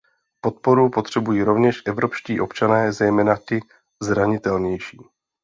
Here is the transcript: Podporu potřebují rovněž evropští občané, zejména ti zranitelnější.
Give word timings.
Podporu 0.41 0.89
potřebují 0.89 1.43
rovněž 1.43 1.81
evropští 1.85 2.39
občané, 2.41 2.93
zejména 2.93 3.37
ti 3.37 3.59
zranitelnější. 4.01 4.97